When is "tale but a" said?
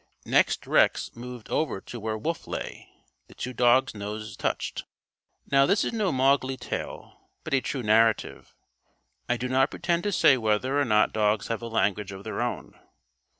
6.57-7.61